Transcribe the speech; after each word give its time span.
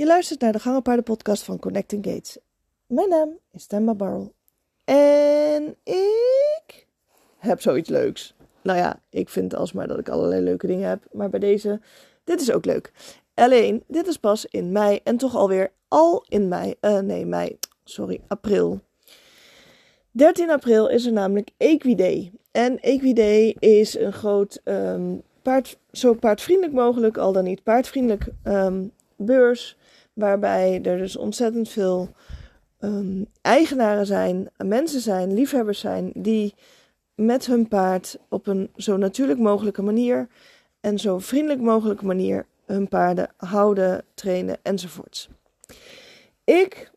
Je 0.00 0.06
luistert 0.06 0.40
naar 0.40 0.52
de 0.52 0.58
Gangenpaarden 0.58 1.04
podcast 1.04 1.42
van 1.42 1.58
Connecting 1.58 2.06
Gates. 2.06 2.38
Mijn 2.86 3.08
naam 3.08 3.38
is 3.52 3.66
Temba 3.66 3.94
Barrel. 3.94 4.32
En 4.84 5.76
ik 5.84 6.86
heb 7.36 7.60
zoiets 7.60 7.88
leuks. 7.88 8.34
Nou 8.62 8.78
ja, 8.78 9.00
ik 9.10 9.28
vind 9.28 9.54
alsmaar 9.54 9.88
dat 9.88 9.98
ik 9.98 10.08
allerlei 10.08 10.42
leuke 10.42 10.66
dingen 10.66 10.88
heb. 10.88 11.04
Maar 11.12 11.30
bij 11.30 11.40
deze, 11.40 11.80
dit 12.24 12.40
is 12.40 12.52
ook 12.52 12.64
leuk. 12.64 12.92
Alleen, 13.34 13.84
dit 13.86 14.06
is 14.06 14.16
pas 14.16 14.46
in 14.46 14.72
mei 14.72 15.00
en 15.04 15.16
toch 15.16 15.36
alweer 15.36 15.72
al 15.88 16.24
in 16.28 16.48
mei. 16.48 16.74
Uh, 16.80 16.98
nee, 16.98 17.26
mei. 17.26 17.58
Sorry, 17.84 18.20
april. 18.28 18.80
13 20.10 20.50
april 20.50 20.88
is 20.88 21.06
er 21.06 21.12
namelijk 21.12 21.50
Equiday. 21.56 22.32
En 22.50 22.78
Equiday 22.78 23.56
is 23.58 23.98
een 23.98 24.12
groot 24.12 24.60
um, 24.64 25.22
paard, 25.42 25.78
zo 25.92 26.14
paardvriendelijk 26.14 26.74
mogelijk, 26.74 27.16
al 27.16 27.32
dan 27.32 27.44
niet 27.44 27.62
paardvriendelijk 27.62 28.28
um, 28.44 28.92
beurs. 29.16 29.78
Waarbij 30.12 30.82
er 30.82 30.98
dus 30.98 31.16
ontzettend 31.16 31.68
veel 31.68 32.08
um, 32.80 33.26
eigenaren 33.40 34.06
zijn, 34.06 34.50
mensen 34.56 35.00
zijn, 35.00 35.34
liefhebbers 35.34 35.80
zijn, 35.80 36.12
die 36.14 36.54
met 37.14 37.46
hun 37.46 37.68
paard 37.68 38.18
op 38.28 38.46
een 38.46 38.70
zo 38.76 38.96
natuurlijk 38.96 39.38
mogelijke 39.38 39.82
manier 39.82 40.28
en 40.80 40.98
zo 40.98 41.18
vriendelijk 41.18 41.60
mogelijke 41.60 42.06
manier 42.06 42.46
hun 42.64 42.88
paarden 42.88 43.28
houden, 43.36 44.04
trainen 44.14 44.58
enzovoorts. 44.62 45.28
Ik 46.44 46.90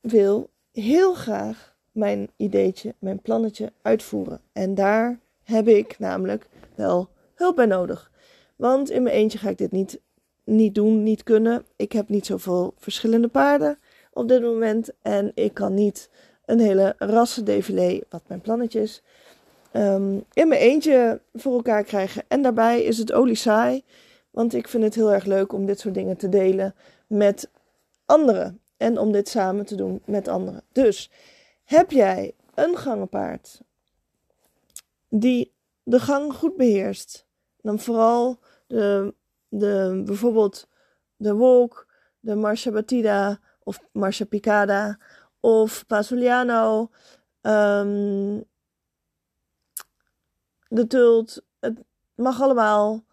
wil 0.00 0.50
heel 0.72 1.14
graag 1.14 1.74
mijn 1.92 2.30
ideetje, 2.36 2.94
mijn 2.98 3.20
plannetje 3.20 3.72
uitvoeren. 3.82 4.40
En 4.52 4.74
daar 4.74 5.18
heb 5.42 5.68
ik 5.68 5.98
namelijk 5.98 6.48
wel 6.74 7.08
hulp 7.34 7.56
bij 7.56 7.66
nodig. 7.66 8.10
Want 8.56 8.90
in 8.90 9.02
mijn 9.02 9.14
eentje 9.14 9.38
ga 9.38 9.48
ik 9.48 9.58
dit 9.58 9.72
niet, 9.72 10.00
niet 10.44 10.74
doen, 10.74 11.02
niet 11.02 11.22
kunnen. 11.22 11.64
Ik 11.76 11.92
heb 11.92 12.08
niet 12.08 12.26
zoveel 12.26 12.74
verschillende 12.76 13.28
paarden 13.28 13.78
op 14.12 14.28
dit 14.28 14.42
moment. 14.42 14.90
En 15.02 15.32
ik 15.34 15.54
kan 15.54 15.74
niet 15.74 16.10
een 16.44 16.60
hele 16.60 16.94
rassendefilé, 16.98 18.00
wat 18.08 18.22
mijn 18.26 18.40
plannetje 18.40 18.80
is, 18.80 19.02
um, 19.72 20.24
in 20.32 20.48
mijn 20.48 20.60
eentje 20.60 21.20
voor 21.34 21.54
elkaar 21.54 21.84
krijgen. 21.84 22.22
En 22.28 22.42
daarbij 22.42 22.82
is 22.82 22.98
het 22.98 23.12
olie 23.12 23.34
saai. 23.34 23.84
Want 24.30 24.54
ik 24.54 24.68
vind 24.68 24.82
het 24.82 24.94
heel 24.94 25.12
erg 25.12 25.24
leuk 25.24 25.52
om 25.52 25.66
dit 25.66 25.80
soort 25.80 25.94
dingen 25.94 26.16
te 26.16 26.28
delen 26.28 26.74
met 27.06 27.50
anderen. 28.04 28.60
En 28.76 28.98
om 28.98 29.12
dit 29.12 29.28
samen 29.28 29.66
te 29.66 29.74
doen 29.74 30.02
met 30.04 30.28
anderen. 30.28 30.62
Dus 30.72 31.10
heb 31.64 31.90
jij 31.90 32.34
een 32.54 32.76
gangenpaard 32.76 33.60
die 35.08 35.52
de 35.82 36.00
gang 36.00 36.34
goed 36.34 36.56
beheerst, 36.56 37.26
dan 37.62 37.78
vooral 37.78 38.38
de, 38.66 39.14
de, 39.58 40.02
bijvoorbeeld 40.04 40.68
de 41.16 41.34
Wolk, 41.34 41.86
de 42.20 42.34
Marcia 42.34 42.72
Batida 42.72 43.40
of 43.62 43.80
Marcia 43.92 44.26
Picada 44.26 44.98
of 45.40 45.86
Pasuliano, 45.86 46.90
um, 47.42 48.44
de 50.68 50.86
Tult, 50.86 51.42
het 51.60 51.78
mag 52.14 52.42
allemaal. 52.42 53.04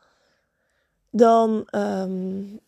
Dan 1.09 1.67
um, 1.75 2.59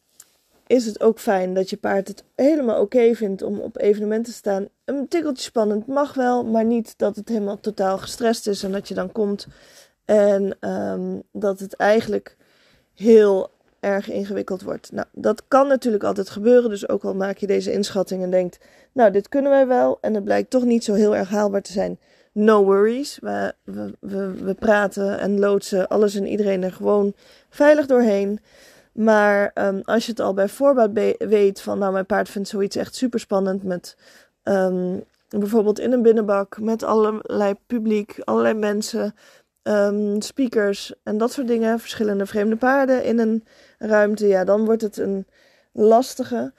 is 0.67 0.85
het 0.85 1.01
ook 1.01 1.19
fijn 1.19 1.53
dat 1.53 1.69
je 1.69 1.77
paard 1.77 2.07
het 2.07 2.23
helemaal 2.35 2.81
oké 2.81 3.15
vindt 3.15 3.41
om 3.41 3.59
op 3.59 3.77
evenementen 3.77 4.31
te 4.31 4.37
staan. 4.37 4.67
Een 4.85 5.07
tikkeltje 5.07 5.43
spannend 5.43 5.87
mag 5.87 6.13
wel, 6.13 6.45
maar 6.45 6.65
niet 6.65 6.97
dat 6.97 7.15
het 7.15 7.29
helemaal 7.29 7.59
totaal 7.59 7.97
gestrest 7.97 8.47
is 8.47 8.63
en 8.63 8.71
dat 8.71 8.87
je 8.87 8.93
dan 8.93 9.11
komt 9.11 9.47
en 10.05 10.69
um, 10.69 11.23
dat 11.31 11.59
het 11.59 11.75
eigenlijk 11.75 12.37
heel 12.93 13.51
erg 13.83 14.09
ingewikkeld 14.09 14.61
wordt. 14.61 14.91
Nou, 14.91 15.07
dat 15.11 15.43
kan 15.47 15.67
natuurlijk 15.67 16.03
altijd 16.03 16.29
gebeuren. 16.29 16.69
Dus 16.69 16.89
ook 16.89 17.03
al 17.03 17.15
maak 17.15 17.37
je 17.37 17.47
deze 17.47 17.71
inschatting 17.71 18.23
en 18.23 18.29
denkt, 18.29 18.59
nou, 18.91 19.11
dit 19.11 19.29
kunnen 19.29 19.51
wij 19.51 19.67
wel. 19.67 19.97
En 20.01 20.13
het 20.13 20.23
blijkt 20.23 20.49
toch 20.49 20.63
niet 20.63 20.83
zo 20.83 20.93
heel 20.93 21.15
erg 21.15 21.29
haalbaar 21.29 21.61
te 21.61 21.71
zijn. 21.71 21.99
No 22.31 22.63
worries. 22.63 23.17
We, 23.21 23.53
we, 23.63 23.93
we, 23.99 24.33
we 24.43 24.53
praten 24.53 25.19
en 25.19 25.39
loodsen 25.39 25.87
alles 25.87 26.15
en 26.15 26.27
iedereen 26.27 26.63
er 26.63 26.73
gewoon 26.73 27.13
veilig 27.49 27.85
doorheen. 27.85 28.39
Maar 28.91 29.51
um, 29.55 29.81
als 29.83 30.05
je 30.05 30.11
het 30.11 30.19
al 30.19 30.33
bij 30.33 30.49
voorbaat 30.49 30.89
weet 31.17 31.61
van, 31.61 31.79
nou, 31.79 31.91
mijn 31.93 32.05
paard 32.05 32.29
vindt 32.29 32.49
zoiets 32.49 32.75
echt 32.75 32.95
super 32.95 33.19
spannend 33.19 33.63
met 33.63 33.97
um, 34.43 35.03
bijvoorbeeld 35.39 35.79
in 35.79 35.91
een 35.91 36.01
binnenbak 36.01 36.59
met 36.59 36.83
allerlei 36.83 37.55
publiek, 37.67 38.21
allerlei 38.23 38.53
mensen, 38.53 39.15
um, 39.63 40.21
speakers 40.21 40.93
en 41.03 41.17
dat 41.17 41.31
soort 41.31 41.47
dingen, 41.47 41.79
verschillende 41.79 42.25
vreemde 42.25 42.55
paarden 42.55 43.03
in 43.03 43.19
een 43.19 43.45
ruimte, 43.77 44.27
ja, 44.27 44.43
dan 44.43 44.65
wordt 44.65 44.81
het 44.81 44.97
een 44.97 45.27
lastige. 45.71 46.53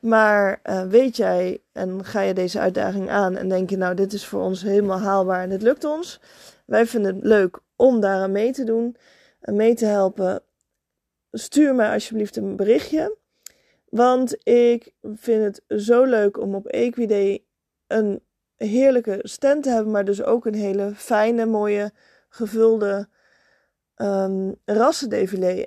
Maar 0.00 0.60
uh, 0.64 0.82
weet 0.82 1.16
jij 1.16 1.62
en 1.72 2.04
ga 2.04 2.20
je 2.20 2.34
deze 2.34 2.60
uitdaging 2.60 3.10
aan 3.10 3.36
en 3.36 3.48
denk 3.48 3.70
je, 3.70 3.76
nou, 3.76 3.94
dit 3.94 4.12
is 4.12 4.26
voor 4.26 4.42
ons 4.42 4.62
helemaal 4.62 4.98
haalbaar 4.98 5.42
en 5.42 5.48
dit 5.48 5.62
lukt 5.62 5.84
ons. 5.84 6.20
Wij 6.66 6.86
vinden 6.86 7.14
het 7.14 7.24
leuk 7.24 7.60
om 7.76 8.00
daar 8.00 8.20
aan 8.20 8.32
mee 8.32 8.52
te 8.52 8.64
doen 8.64 8.96
en 9.40 9.56
mee 9.56 9.74
te 9.74 9.86
helpen 9.86 10.42
stuur 11.32 11.74
mij 11.74 11.92
alsjeblieft 11.92 12.36
een 12.36 12.56
berichtje. 12.56 13.16
Want 13.88 14.46
ik 14.46 14.92
vind 15.02 15.44
het 15.44 15.82
zo 15.82 16.04
leuk 16.04 16.40
om 16.40 16.54
op 16.54 16.66
Equiday 16.66 17.44
een 17.86 18.22
heerlijke 18.56 19.18
stand 19.22 19.62
te 19.62 19.70
hebben, 19.70 19.92
maar 19.92 20.04
dus 20.04 20.22
ook 20.22 20.46
een 20.46 20.54
hele 20.54 20.92
fijne, 20.94 21.46
mooie, 21.46 21.92
gevulde 22.28 23.08
um. 23.96 24.56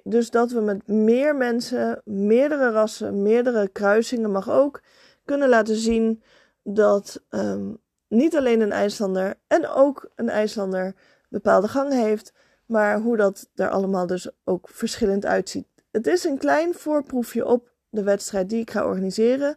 Dus 0.03 0.29
dat 0.29 0.51
we 0.51 0.61
met 0.61 0.87
meer 0.87 1.35
mensen, 1.35 2.01
meerdere 2.05 2.71
rassen, 2.71 3.21
meerdere 3.21 3.67
kruisingen 3.67 4.31
mag 4.31 4.49
ook 4.49 4.81
kunnen 5.25 5.49
laten 5.49 5.75
zien 5.75 6.23
dat 6.63 7.23
um, 7.29 7.77
niet 8.07 8.35
alleen 8.35 8.61
een 8.61 8.71
IJslander 8.71 9.35
en 9.47 9.67
ook 9.67 10.11
een 10.15 10.29
IJslander 10.29 10.95
bepaalde 11.29 11.67
gang 11.67 11.93
heeft, 11.93 12.33
maar 12.65 12.99
hoe 12.99 13.17
dat 13.17 13.49
er 13.55 13.69
allemaal 13.69 14.07
dus 14.07 14.29
ook 14.43 14.69
verschillend 14.69 15.25
uitziet. 15.25 15.67
Het 15.91 16.07
is 16.07 16.23
een 16.23 16.37
klein 16.37 16.73
voorproefje 16.73 17.45
op 17.45 17.71
de 17.89 18.03
wedstrijd 18.03 18.49
die 18.49 18.61
ik 18.61 18.71
ga 18.71 18.85
organiseren. 18.85 19.55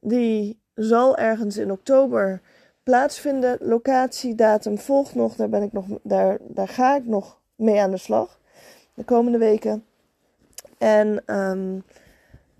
Die 0.00 0.62
zal 0.74 1.16
ergens 1.16 1.56
in 1.56 1.70
oktober 1.70 2.40
plaatsvinden. 2.84 3.56
Locatie, 3.60 4.34
datum 4.34 4.78
volgt 4.78 5.14
nog. 5.14 5.36
Daar, 5.36 5.48
ben 5.48 5.62
ik 5.62 5.72
nog 5.72 5.86
daar, 6.02 6.38
daar 6.40 6.68
ga 6.68 6.96
ik 6.96 7.06
nog 7.06 7.40
mee 7.54 7.80
aan 7.80 7.90
de 7.90 7.96
slag 7.96 8.40
de 8.94 9.04
komende 9.04 9.38
weken. 9.38 9.84
En 10.78 11.36
um, 11.36 11.84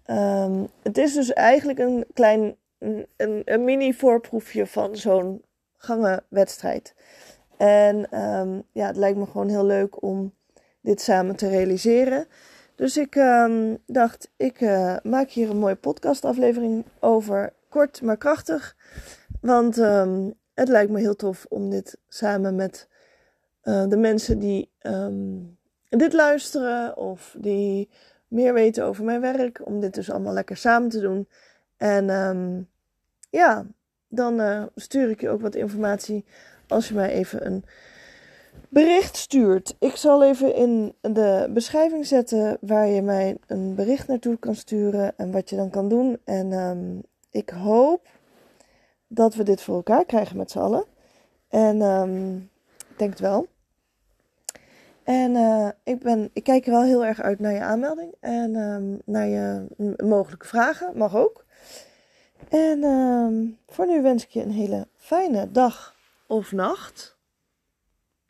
um, 0.06 0.68
het 0.82 0.98
is 0.98 1.14
dus 1.14 1.32
eigenlijk 1.32 1.78
een 1.78 2.06
klein 2.12 2.56
een, 3.16 3.42
een 3.44 3.64
mini 3.64 3.94
voorproefje 3.94 4.66
van 4.66 4.96
zo'n 4.96 5.42
gangenwedstrijd. 5.76 6.94
En 7.56 8.20
um, 8.20 8.62
ja, 8.72 8.86
het 8.86 8.96
lijkt 8.96 9.18
me 9.18 9.26
gewoon 9.26 9.48
heel 9.48 9.66
leuk 9.66 10.02
om 10.02 10.34
dit 10.80 11.00
samen 11.00 11.36
te 11.36 11.48
realiseren. 11.48 12.26
Dus 12.74 12.96
ik 12.96 13.14
dacht, 13.86 14.30
ik 14.36 14.60
uh, 14.60 14.96
maak 15.02 15.30
hier 15.30 15.50
een 15.50 15.58
mooie 15.58 15.74
podcastaflevering 15.74 16.84
over. 17.00 17.52
Kort 17.68 18.02
maar 18.02 18.16
krachtig. 18.16 18.76
Want 19.44 19.76
um, 19.78 20.34
het 20.54 20.68
lijkt 20.68 20.90
me 20.90 20.98
heel 20.98 21.16
tof 21.16 21.46
om 21.48 21.70
dit 21.70 21.98
samen 22.08 22.54
met 22.54 22.88
uh, 23.64 23.88
de 23.88 23.96
mensen 23.96 24.38
die 24.38 24.70
dit 25.88 26.12
luisteren 26.12 26.96
of 26.96 27.36
die 27.38 27.90
meer 28.28 28.54
weten 28.54 28.84
over 28.84 29.04
mijn 29.04 29.20
werk, 29.20 29.66
om 29.66 29.80
dit 29.80 29.94
dus 29.94 30.10
allemaal 30.10 30.32
lekker 30.32 30.56
samen 30.56 30.88
te 30.88 31.00
doen. 31.00 31.28
En 31.76 32.06
ja, 33.30 33.66
dan 34.08 34.40
uh, 34.40 34.62
stuur 34.74 35.10
ik 35.10 35.20
je 35.20 35.28
ook 35.28 35.40
wat 35.40 35.54
informatie 35.54 36.24
als 36.68 36.88
je 36.88 36.94
mij 36.94 37.10
even 37.10 37.46
een 37.46 37.64
bericht 38.68 39.16
stuurt. 39.16 39.76
Ik 39.78 39.96
zal 39.96 40.24
even 40.24 40.54
in 40.54 40.94
de 41.00 41.50
beschrijving 41.50 42.06
zetten 42.06 42.58
waar 42.60 42.86
je 42.86 43.02
mij 43.02 43.36
een 43.46 43.74
bericht 43.74 44.08
naartoe 44.08 44.38
kan 44.38 44.54
sturen 44.54 45.12
en 45.16 45.30
wat 45.30 45.50
je 45.50 45.56
dan 45.56 45.70
kan 45.70 45.88
doen. 45.88 46.18
En 46.24 47.04
ik 47.30 47.50
hoop 47.50 48.08
dat 49.14 49.34
we 49.34 49.42
dit 49.42 49.62
voor 49.62 49.74
elkaar 49.74 50.04
krijgen 50.04 50.36
met 50.36 50.50
z'n 50.50 50.58
allen. 50.58 50.84
En 51.48 51.80
um, 51.80 52.50
ik 52.88 52.98
denk 52.98 53.10
het 53.10 53.20
wel. 53.20 53.46
En 55.02 55.34
uh, 55.34 55.68
ik, 55.82 55.98
ben, 55.98 56.30
ik 56.32 56.44
kijk 56.44 56.66
er 56.66 56.72
wel 56.72 56.82
heel 56.82 57.04
erg 57.04 57.20
uit 57.20 57.38
naar 57.38 57.52
je 57.52 57.60
aanmelding 57.60 58.14
en 58.20 58.56
um, 58.56 59.00
naar 59.04 59.26
je 59.26 59.66
mogelijke 60.04 60.46
vragen. 60.46 60.96
Mag 60.96 61.16
ook. 61.16 61.44
En 62.48 63.58
voor 63.66 63.86
nu 63.86 64.02
wens 64.02 64.24
ik 64.24 64.30
je 64.30 64.42
een 64.42 64.50
hele 64.50 64.86
fijne 64.96 65.50
dag 65.50 65.94
of 66.26 66.52
nacht. 66.52 67.13